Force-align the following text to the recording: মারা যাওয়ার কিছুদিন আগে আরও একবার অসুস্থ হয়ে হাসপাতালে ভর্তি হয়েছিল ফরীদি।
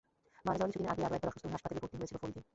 মারা 0.45 0.55
যাওয়ার 0.59 0.69
কিছুদিন 0.71 0.91
আগে 0.93 1.03
আরও 1.07 1.15
একবার 1.17 1.29
অসুস্থ 1.31 1.45
হয়ে 1.45 1.55
হাসপাতালে 1.55 1.81
ভর্তি 1.81 1.95
হয়েছিল 1.99 2.17
ফরীদি। 2.21 2.39